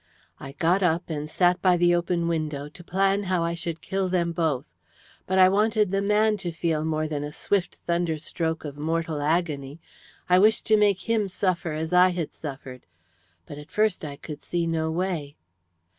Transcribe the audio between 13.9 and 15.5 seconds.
I could see no way.